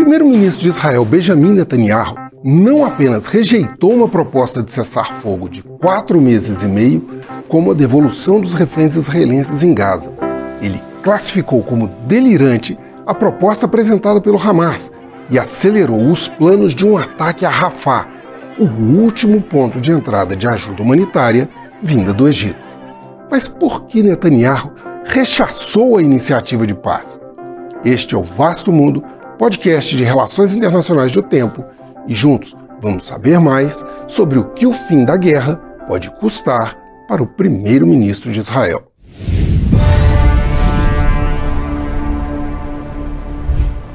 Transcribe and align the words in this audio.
primeiro-ministro 0.00 0.62
de 0.62 0.70
Israel, 0.70 1.04
Benjamin 1.04 1.52
Netanyahu, 1.52 2.14
não 2.42 2.86
apenas 2.86 3.26
rejeitou 3.26 3.92
uma 3.92 4.08
proposta 4.08 4.62
de 4.62 4.72
cessar 4.72 5.20
fogo 5.20 5.46
de 5.46 5.62
quatro 5.62 6.18
meses 6.22 6.62
e 6.62 6.66
meio, 6.66 7.20
como 7.48 7.70
a 7.70 7.74
devolução 7.74 8.40
dos 8.40 8.54
reféns 8.54 8.96
israelenses 8.96 9.62
em 9.62 9.74
Gaza. 9.74 10.10
Ele 10.62 10.80
classificou 11.02 11.62
como 11.62 11.88
delirante 12.06 12.78
a 13.06 13.12
proposta 13.12 13.66
apresentada 13.66 14.22
pelo 14.22 14.40
Hamas 14.40 14.90
e 15.30 15.38
acelerou 15.38 16.08
os 16.08 16.28
planos 16.28 16.74
de 16.74 16.86
um 16.86 16.96
ataque 16.96 17.44
a 17.44 17.50
Rafah, 17.50 18.08
o 18.58 18.64
último 18.64 19.42
ponto 19.42 19.78
de 19.78 19.92
entrada 19.92 20.34
de 20.34 20.48
ajuda 20.48 20.82
humanitária 20.82 21.46
vinda 21.82 22.14
do 22.14 22.26
Egito. 22.26 22.58
Mas 23.30 23.46
por 23.46 23.84
que 23.84 24.02
Netanyahu 24.02 24.72
rechaçou 25.04 25.98
a 25.98 26.02
iniciativa 26.02 26.66
de 26.66 26.74
paz? 26.74 27.20
Este 27.84 28.14
é 28.14 28.18
o 28.18 28.24
Vasto 28.24 28.72
Mundo, 28.72 29.04
podcast 29.40 29.96
de 29.96 30.04
relações 30.04 30.54
internacionais 30.54 31.12
do 31.12 31.22
tempo, 31.22 31.64
e 32.06 32.14
juntos 32.14 32.54
vamos 32.78 33.06
saber 33.06 33.40
mais 33.40 33.82
sobre 34.06 34.38
o 34.38 34.50
que 34.50 34.66
o 34.66 34.72
fim 34.74 35.02
da 35.02 35.16
guerra 35.16 35.56
pode 35.88 36.10
custar 36.20 36.76
para 37.08 37.22
o 37.22 37.26
primeiro-ministro 37.26 38.30
de 38.30 38.38
Israel. 38.38 38.92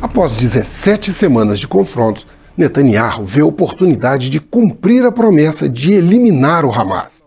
Após 0.00 0.36
17 0.36 1.12
semanas 1.12 1.60
de 1.60 1.68
confrontos, 1.68 2.26
Netanyahu 2.56 3.26
vê 3.26 3.42
a 3.42 3.46
oportunidade 3.46 4.30
de 4.30 4.40
cumprir 4.40 5.04
a 5.04 5.12
promessa 5.12 5.68
de 5.68 5.92
eliminar 5.92 6.64
o 6.64 6.72
Hamas. 6.72 7.24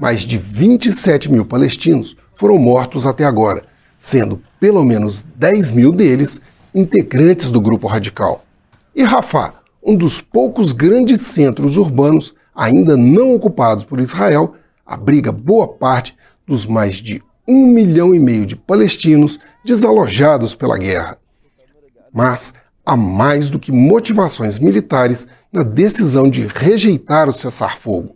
Mais 0.00 0.22
de 0.22 0.36
27 0.36 1.30
mil 1.30 1.44
palestinos 1.44 2.16
foram 2.34 2.58
mortos 2.58 3.06
até 3.06 3.24
agora, 3.24 3.62
sendo 3.96 4.42
pelo 4.58 4.84
menos 4.84 5.24
10 5.36 5.70
mil 5.70 5.92
deles 5.92 6.40
integrantes 6.76 7.50
do 7.50 7.58
grupo 7.58 7.86
radical. 7.86 8.44
E 8.94 9.02
Rafah, 9.02 9.54
um 9.82 9.96
dos 9.96 10.20
poucos 10.20 10.72
grandes 10.72 11.22
centros 11.22 11.78
urbanos 11.78 12.34
ainda 12.54 12.98
não 12.98 13.34
ocupados 13.34 13.82
por 13.82 13.98
Israel, 13.98 14.54
abriga 14.84 15.32
boa 15.32 15.66
parte 15.66 16.14
dos 16.46 16.66
mais 16.66 16.96
de 16.96 17.22
um 17.48 17.66
milhão 17.66 18.14
e 18.14 18.18
meio 18.18 18.44
de 18.44 18.54
palestinos 18.54 19.40
desalojados 19.64 20.54
pela 20.54 20.76
guerra. 20.76 21.16
Mas 22.12 22.52
há 22.84 22.94
mais 22.94 23.48
do 23.48 23.58
que 23.58 23.72
motivações 23.72 24.58
militares 24.58 25.26
na 25.50 25.62
decisão 25.62 26.28
de 26.28 26.46
rejeitar 26.46 27.26
o 27.28 27.32
cessar-fogo. 27.32 28.14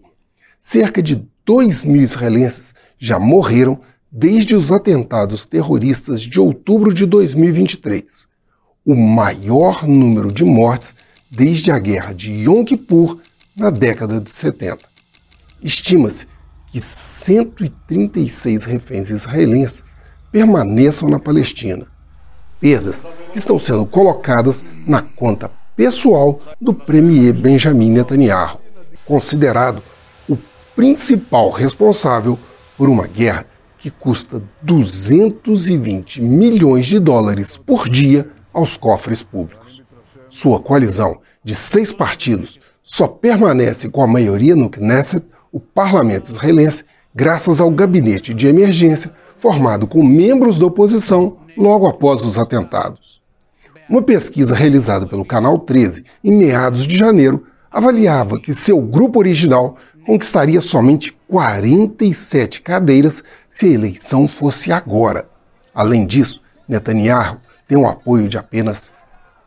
Cerca 0.61 1.03
de 1.03 1.27
2 1.47 1.85
mil 1.85 2.03
israelenses 2.03 2.75
já 2.99 3.19
morreram 3.19 3.81
desde 4.13 4.55
os 4.55 4.71
atentados 4.71 5.47
terroristas 5.47 6.21
de 6.21 6.39
outubro 6.39 6.93
de 6.93 7.07
2023, 7.07 8.29
o 8.91 8.97
maior 8.97 9.87
número 9.87 10.33
de 10.33 10.45
mortes 10.45 10.97
desde 11.31 11.71
a 11.71 11.79
guerra 11.79 12.13
de 12.13 12.33
Yom 12.33 12.65
Kippur 12.65 13.21
na 13.57 13.71
década 13.71 14.21
de 14.21 14.29
70. 14.29 14.79
Estima-se 15.63 16.27
que 16.73 16.81
136 16.81 18.65
reféns 18.65 19.09
israelenses 19.11 19.85
permaneçam 20.33 21.09
na 21.09 21.21
Palestina, 21.21 21.87
perdas 22.61 23.05
que 23.31 23.39
estão 23.39 23.61
sendo 23.61 23.87
colocadas 23.87 24.65
na 24.85 25.03
conta 25.03 25.49
pessoal 25.77 26.41
do 26.61 26.75
premier 26.75 27.33
Benjamin 27.33 27.93
Netanyahu, 27.93 28.59
considerado 29.07 29.85
o 30.29 30.37
principal 30.75 31.51
responsável 31.51 32.37
por 32.77 32.89
uma 32.89 33.07
guerra 33.07 33.47
que 33.79 33.89
custa 33.89 34.43
220 34.63 36.21
milhões 36.21 36.87
de 36.87 36.99
dólares 36.99 37.57
por 37.57 37.89
dia 37.89 38.29
aos 38.53 38.77
cofres 38.77 39.23
públicos. 39.23 39.83
Sua 40.29 40.61
coalizão 40.61 41.21
de 41.43 41.55
seis 41.55 41.93
partidos 41.93 42.61
só 42.83 43.07
permanece 43.07 43.89
com 43.89 44.03
a 44.03 44.07
maioria 44.07 44.57
no 44.57 44.69
Knesset, 44.69 45.25
o 45.53 45.59
parlamento 45.59 46.31
israelense, 46.31 46.85
graças 47.15 47.61
ao 47.61 47.71
gabinete 47.71 48.33
de 48.35 48.47
emergência 48.47 49.13
formado 49.39 49.87
com 49.87 50.05
membros 50.05 50.59
da 50.59 50.67
oposição 50.67 51.39
logo 51.57 51.87
após 51.87 52.23
os 52.23 52.39
atentados. 52.39 53.21
Uma 53.89 54.03
pesquisa 54.03 54.55
realizada 54.55 55.07
pelo 55.07 55.25
Canal 55.25 55.59
13 55.59 56.05
em 56.23 56.33
meados 56.33 56.87
de 56.87 56.97
janeiro 56.97 57.47
avaliava 57.71 58.39
que 58.39 58.55
seu 58.55 58.81
grupo 58.81 59.19
original 59.19 59.77
conquistaria 60.07 60.61
somente 60.61 61.17
47 61.27 62.63
cadeiras 62.63 63.23
se 63.49 63.67
a 63.67 63.71
eleição 63.71 64.29
fosse 64.29 64.73
agora. 64.73 65.29
Além 65.75 66.07
disso, 66.07 66.43
Netanyahu 66.69 67.39
tem 67.71 67.79
o 67.79 67.87
apoio 67.87 68.29
de 68.29 68.37
apenas 68.37 68.91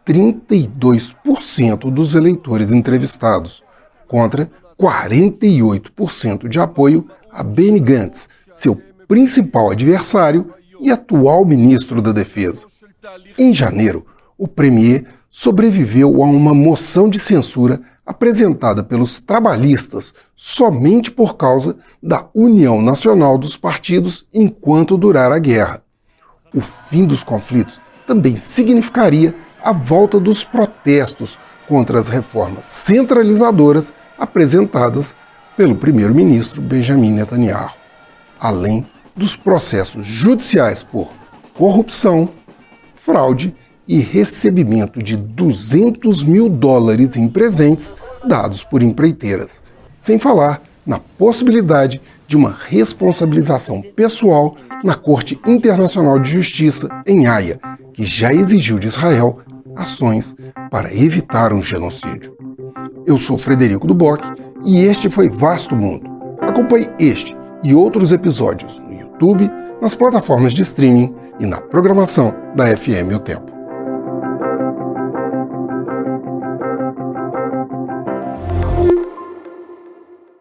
32% 0.07 1.91
dos 1.91 2.15
eleitores 2.15 2.71
entrevistados, 2.71 3.61
contra 4.07 4.49
48% 4.79 6.47
de 6.47 6.57
apoio 6.57 7.05
a 7.29 7.43
Benny 7.43 7.81
Gantz, 7.81 8.29
seu 8.49 8.81
principal 9.09 9.71
adversário 9.71 10.53
e 10.79 10.89
atual 10.89 11.43
ministro 11.43 12.01
da 12.01 12.13
Defesa. 12.13 12.65
Em 13.37 13.53
janeiro, 13.53 14.05
o 14.37 14.47
premier 14.47 15.05
sobreviveu 15.29 16.23
a 16.23 16.25
uma 16.25 16.53
moção 16.53 17.09
de 17.09 17.19
censura 17.19 17.81
apresentada 18.05 18.81
pelos 18.81 19.19
trabalhistas 19.19 20.13
somente 20.33 21.11
por 21.11 21.35
causa 21.35 21.75
da 22.01 22.29
união 22.33 22.81
nacional 22.81 23.37
dos 23.37 23.57
partidos 23.57 24.25
enquanto 24.33 24.97
durar 24.97 25.29
a 25.33 25.39
guerra. 25.39 25.83
O 26.53 26.61
fim 26.61 27.03
dos 27.05 27.21
conflitos 27.21 27.82
também 28.05 28.37
significaria 28.37 29.35
a 29.63 29.71
volta 29.71 30.19
dos 30.19 30.43
protestos 30.43 31.37
contra 31.67 31.99
as 31.99 32.09
reformas 32.09 32.65
centralizadoras 32.65 33.93
apresentadas 34.17 35.15
pelo 35.55 35.75
primeiro-ministro 35.75 36.61
Benjamin 36.61 37.11
Netanyahu, 37.11 37.71
além 38.39 38.85
dos 39.15 39.35
processos 39.35 40.05
judiciais 40.05 40.83
por 40.83 41.09
corrupção, 41.53 42.29
fraude 42.95 43.55
e 43.87 43.99
recebimento 43.99 45.01
de 45.01 45.15
200 45.15 46.23
mil 46.23 46.49
dólares 46.49 47.15
em 47.15 47.27
presentes 47.27 47.93
dados 48.25 48.63
por 48.63 48.81
empreiteiras, 48.81 49.61
sem 49.97 50.17
falar 50.17 50.61
na 50.85 50.99
possibilidade 50.99 52.01
de 52.27 52.35
uma 52.35 52.57
responsabilização 52.67 53.81
pessoal 53.95 54.57
na 54.83 54.95
Corte 54.95 55.39
Internacional 55.45 56.19
de 56.19 56.31
Justiça 56.31 56.89
em 57.05 57.27
Haia, 57.27 57.59
que 57.93 58.05
já 58.05 58.33
exigiu 58.33 58.79
de 58.79 58.87
Israel 58.87 59.39
ações 59.75 60.35
para 60.69 60.93
evitar 60.93 61.53
um 61.53 61.61
genocídio. 61.61 62.35
Eu 63.05 63.17
sou 63.17 63.37
Frederico 63.37 63.87
Duboc 63.87 64.21
e 64.65 64.81
este 64.81 65.09
foi 65.09 65.29
Vasto 65.29 65.75
Mundo. 65.75 66.09
Acompanhe 66.41 66.89
este 66.99 67.35
e 67.63 67.73
outros 67.73 68.11
episódios 68.11 68.79
no 68.79 68.93
YouTube, 68.93 69.49
nas 69.81 69.95
plataformas 69.95 70.53
de 70.53 70.61
streaming 70.61 71.13
e 71.39 71.45
na 71.45 71.59
programação 71.59 72.33
da 72.55 72.65
FM 72.75 73.13
O 73.15 73.19
Tempo. 73.19 73.52